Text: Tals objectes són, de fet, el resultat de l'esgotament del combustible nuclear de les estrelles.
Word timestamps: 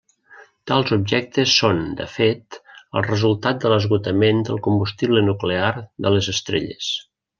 Tals 0.69 0.93
objectes 0.95 1.51
són, 1.63 1.81
de 1.99 2.07
fet, 2.13 2.57
el 3.01 3.05
resultat 3.09 3.61
de 3.65 3.73
l'esgotament 3.75 4.41
del 4.49 4.63
combustible 4.69 5.23
nuclear 5.29 5.71
de 6.07 6.15
les 6.17 6.31
estrelles. 6.35 6.91